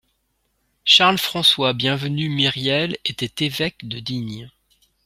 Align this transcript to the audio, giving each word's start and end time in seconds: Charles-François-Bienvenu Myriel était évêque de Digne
Charles-François-Bienvenu 0.83 2.29
Myriel 2.29 2.97
était 3.05 3.45
évêque 3.45 3.87
de 3.87 3.99
Digne 3.99 4.49